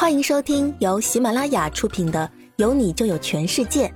[0.00, 3.92] 欢迎收听由喜马拉雅出品的《有你就有全世界》，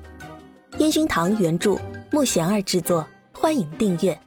[0.80, 3.06] 烟熏堂原著，木贤儿制作。
[3.32, 4.20] 欢迎订阅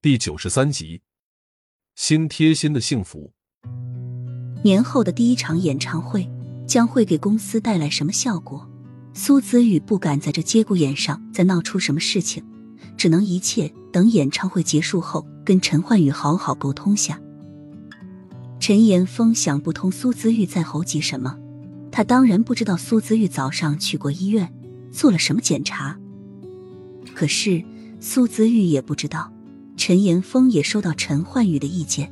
[0.00, 0.96] 第九十三集
[1.94, 3.32] 《新贴心的幸福》。
[4.62, 6.26] 年后的第一场演唱会
[6.66, 8.66] 将会给公司带来什么效果？
[9.12, 12.42] 苏子宇不敢在这节骨眼上再闹出什么事情，
[12.96, 17.20] 只能一切等演唱会结束后跟陈焕宇好好沟通下。
[18.66, 21.36] 陈岩峰想不通苏姿玉在猴急什么，
[21.92, 24.50] 他当然不知道苏姿玉早上去过医院
[24.90, 26.00] 做了什么检查。
[27.14, 27.62] 可是
[28.00, 29.30] 苏姿玉也不知道，
[29.76, 32.10] 陈岩峰也收到陈焕宇的意见，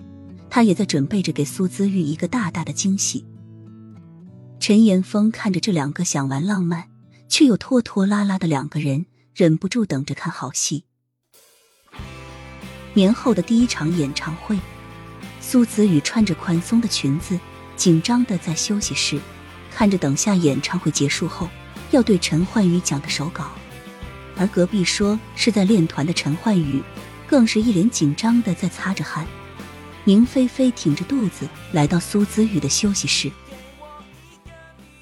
[0.51, 3.25] 他也在准备着给苏姿玉一个大大的惊喜。
[4.61, 6.85] 陈岩峰看着这两个想玩浪漫
[7.31, 10.85] 却又拖拖拉拉的两个人，忍不住等着看好戏。
[12.93, 14.59] 年后的第一场演唱会。
[15.43, 17.39] 苏子宇穿着宽松的裙子，
[17.77, 19.21] 紧张的在休息室
[19.73, 21.49] 看着等下演唱会结束后
[21.91, 23.51] 要对陈焕宇讲的手稿，
[24.39, 26.81] 而隔壁说是在练团的陈焕宇
[27.27, 29.27] 更是一脸紧张的在擦着汗。
[30.05, 33.31] 宁菲菲挺着肚子来到苏子宇的休息室，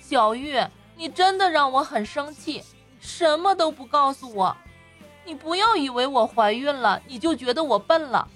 [0.00, 0.58] 小玉，
[0.96, 2.62] 你真的让我很生气，
[2.98, 4.56] 什么都不告诉我，
[5.26, 8.26] 你不要以为我怀孕了你就觉得我笨了，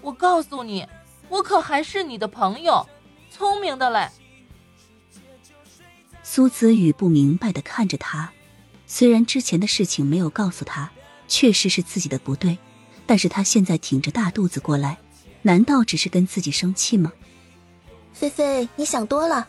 [0.00, 0.86] 我告诉你。
[1.32, 2.86] 我可还是你的朋友，
[3.30, 4.06] 聪明的嘞。
[6.22, 8.30] 苏子雨不明白的看着他，
[8.86, 10.90] 虽然之前的事情没有告诉他，
[11.28, 12.58] 确实是自己的不对，
[13.06, 14.98] 但是他现在挺着大肚子过来，
[15.40, 17.10] 难道只是跟自己生气吗？
[18.12, 19.48] 菲菲，你想多了，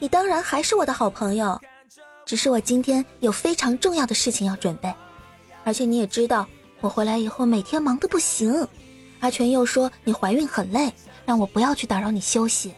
[0.00, 1.60] 你当然还是我的好朋友，
[2.26, 4.92] 只是我今天有非常重要的事情要准备，
[5.62, 6.44] 而且你也知道，
[6.80, 8.66] 我回来以后每天忙得不行。
[9.24, 10.92] 阿全又说你怀孕很累，
[11.24, 12.74] 让我不要去打扰你休息。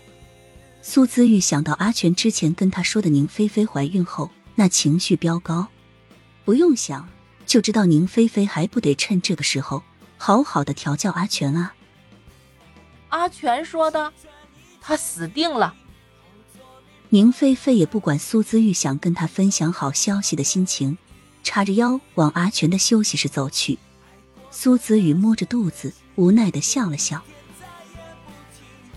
[0.80, 5.66] 苏姿玉想到阿全之前跟他说的宁菲菲怀孕后那情绪飙高，
[6.44, 7.08] 不用想
[7.46, 9.82] 就知道宁菲菲还不得趁这个时候
[10.18, 11.74] 好好的调教阿全啊。
[13.08, 14.12] 阿全说的，
[14.80, 15.74] 他死定了。
[17.08, 20.96] 宁菲菲也不管苏姿玉想跟他分享好消息的心情，
[21.42, 23.80] 叉着腰往阿全的休息室走去。
[24.52, 25.92] 苏子玉摸着肚子。
[26.16, 27.22] 无奈的笑了笑。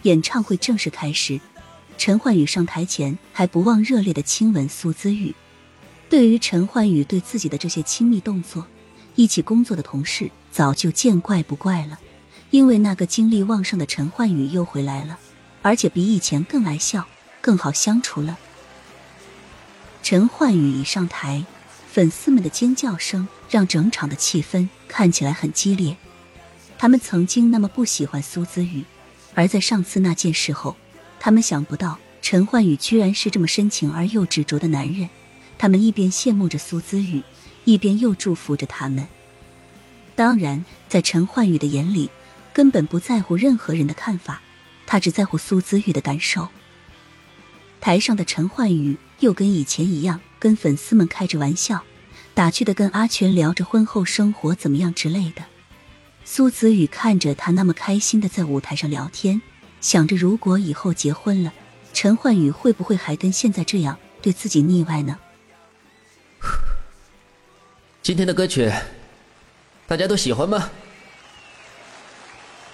[0.03, 1.39] 演唱会正式开始，
[1.97, 5.35] 陈焕宇上台前还不忘热烈的亲吻苏姿玉。
[6.09, 8.65] 对于陈焕宇对自己的这些亲密动作，
[9.15, 11.99] 一起工作的同事早就见怪不怪了。
[12.49, 15.19] 因为那个精力旺盛的陈焕宇又回来了，
[15.61, 17.05] 而且比以前更爱笑，
[17.41, 18.39] 更好相处了。
[20.01, 21.45] 陈焕宇一上台，
[21.91, 25.95] 粉丝们的尖叫声让整场的气氛看起来很激烈。
[26.81, 28.85] 他们曾经那么不喜欢苏子宇，
[29.35, 30.77] 而在上次那件事后，
[31.19, 35.09] 他们想不到陈焕宇居然是这么深情而又执着的男人。
[35.57, 37.21] 他们一边羡慕着苏子宇，
[37.65, 39.05] 一边又祝福着他们。
[40.15, 42.09] 当然，在陈焕宇的眼里，
[42.53, 44.41] 根本不在乎任何人的看法，
[44.87, 46.47] 他只在乎苏子宇的感受。
[47.81, 51.83] 台上的陈焕宇又跟以前一样，跟粉丝们开着玩笑，
[52.33, 55.43] 打趣的跟阿全聊着婚后生活怎么样之类的。
[56.31, 59.41] 苏子宇看着他那么开心的在舞台上聊天，
[59.81, 61.51] 想着如果以后结婚了，
[61.91, 65.17] 陈焕宇会不会还跟现在这样对自己腻歪呢？
[68.03, 68.71] 今天的歌曲，
[69.87, 70.69] 大家都喜欢吗？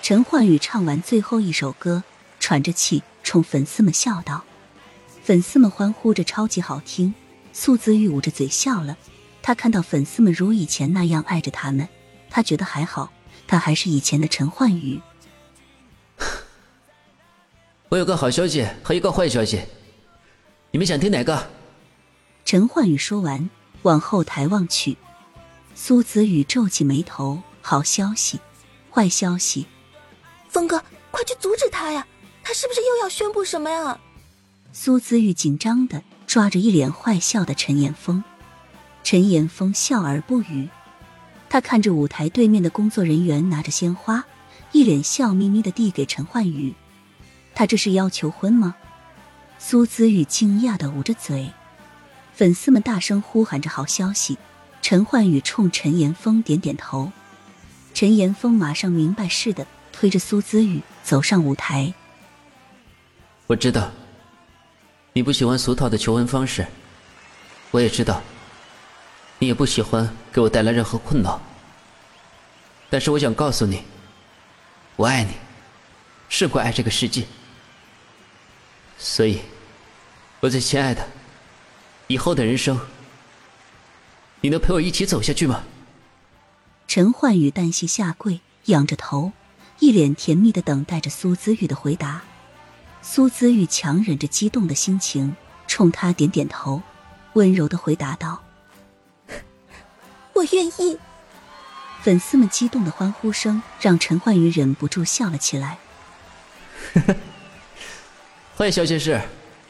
[0.01, 2.03] 陈焕宇唱完最后一首歌，
[2.41, 4.43] 喘着气冲粉丝们笑道
[5.23, 7.15] ：“粉丝们欢呼着超级好听。”
[7.53, 8.97] 苏子玉捂着嘴笑了。
[9.41, 11.87] 他看到粉丝们如以前那样爱着他们，
[12.29, 13.13] 他觉得还好。
[13.47, 15.01] 他还是以前的陈焕宇。
[17.89, 19.61] 我有个好消息和一个坏消息，
[20.71, 21.49] 你们想听哪个？
[22.43, 23.49] 陈焕宇说完，
[23.83, 24.97] 往后台望去。
[25.73, 28.39] 苏子宇皱起眉头：“好消息，
[28.91, 29.67] 坏消息。”
[30.47, 32.07] 峰哥，快去阻止他呀！
[32.43, 33.99] 他是不是又要宣布什么呀？
[34.71, 38.23] 苏子玉紧张的抓着一脸坏笑的陈岩峰。
[39.03, 40.69] 陈岩峰笑而不语。
[41.55, 44.25] 他看着舞台对面的工作人员拿着鲜花，
[44.73, 46.75] 一脸笑眯眯的递给陈焕宇。
[47.53, 48.75] 他这是要求婚吗？
[49.57, 51.49] 苏子玉惊讶的捂着嘴。
[52.33, 54.37] 粉丝们大声呼喊着好消息。
[54.81, 57.09] 陈焕宇冲陈岩峰点点头。
[57.93, 61.93] 陈岩峰马上明白似的推着苏子玉走上舞台。
[63.47, 63.89] 我知道，
[65.13, 66.67] 你不喜欢俗套的求婚方式，
[67.71, 68.21] 我也知道。
[69.45, 71.39] 你也不喜欢给我带来任何困扰，
[72.89, 73.83] 但是我想告诉你，
[74.95, 75.33] 我爱你，
[76.29, 77.27] 胜过爱这个世界。
[78.97, 79.41] 所以，
[80.39, 81.07] 我最亲爱的，
[82.07, 82.79] 以后的人生，
[84.41, 85.61] 你能陪我一起走下去吗？
[86.87, 89.31] 陈焕宇单膝下跪，仰着头，
[89.77, 92.23] 一脸甜蜜的等待着苏姿玉的回答。
[93.03, 95.35] 苏姿玉强忍着激动的心情，
[95.67, 96.81] 冲他点点头，
[97.33, 98.41] 温柔的回答道
[100.35, 100.99] ：“我愿意。”
[102.01, 105.79] 粉丝们激动的欢呼声让陈焕宇忍不住笑了起来。
[108.55, 109.19] 欢迎小心事，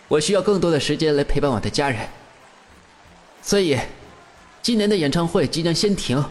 [0.09, 2.09] 我需要更多的时间来陪伴我的家人，
[3.41, 3.79] 所以
[4.61, 6.23] 今年的演唱会即将先停。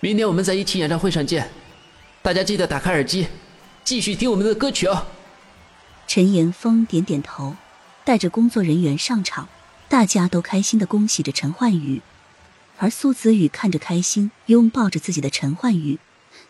[0.00, 1.50] 明年我们在一起演唱会上见，
[2.20, 3.28] 大家记得打开耳机，
[3.82, 5.06] 继续听我们的歌曲哦。
[6.06, 7.56] 陈岩峰点点头，
[8.04, 9.48] 带着工作人员上场，
[9.88, 12.02] 大家都开心的恭喜着陈焕宇。
[12.78, 15.98] 而苏子宇看着开心拥抱着自己的陈焕宇，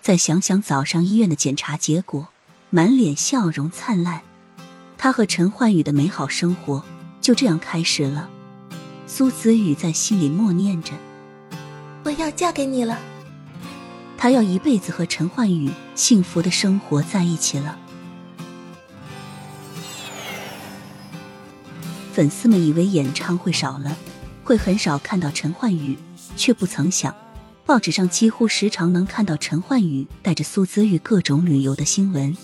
[0.01, 2.29] 再想想早上医院的检查结果，
[2.71, 4.23] 满脸笑容灿烂。
[4.99, 6.85] 他和陈焕宇的美好生活
[7.21, 8.29] 就这样开始了。
[9.07, 10.93] 苏子宇在心里默念着
[12.03, 12.99] ：“我要嫁给你了。”
[14.19, 17.79] 他要一辈子和陈焕宇幸福的生活在一起了。
[22.13, 23.97] 粉丝们以为演唱会少了，
[24.43, 25.97] 会很少看到陈焕宇。
[26.37, 27.15] 却不曾想，
[27.65, 32.37] 报纸上几乎时常能看到陈焕宇带着苏姿玉各种旅游的新闻，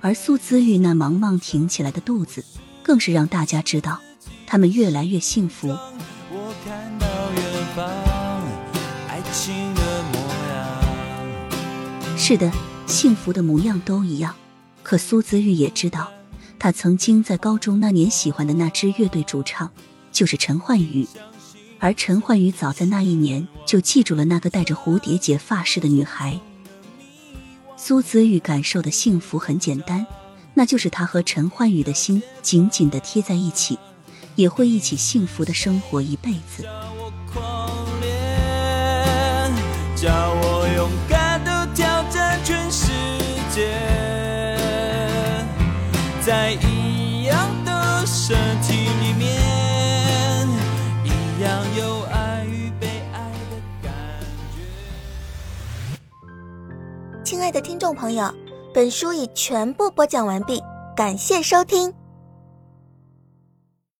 [0.00, 2.44] 而苏姿玉那茫茫挺起来的肚子，
[2.82, 4.00] 更是让大家知道
[4.46, 5.68] 他们越来越幸福。
[5.68, 7.42] 我看到远
[7.74, 7.88] 方
[9.08, 10.18] 爱情的模
[10.50, 12.52] 样是的，
[12.86, 14.34] 幸福的模样都一样。
[14.82, 16.10] 可苏姿玉也知道，
[16.58, 19.70] 她曾经在高中那年喜欢的那支乐队主唱，
[20.10, 21.06] 就是陈焕宇。
[21.80, 26.38] 而陈焕宇早在那一年就记住了那个戴着蝴蝶结发饰的女孩。
[27.76, 30.06] 苏子玉感受的幸福很简单，
[30.52, 33.78] 那就是他和陈焕宇的心紧紧的贴在一起，
[34.36, 36.64] 也会一起幸福的生活一辈子。
[39.96, 42.88] 叫我勇敢的挑战全世
[43.54, 43.89] 界，
[57.50, 58.32] 的听众朋友，
[58.72, 60.62] 本书已全部播讲完毕，
[60.96, 61.99] 感谢收听。